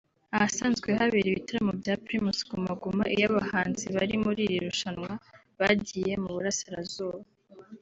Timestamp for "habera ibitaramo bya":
0.99-1.93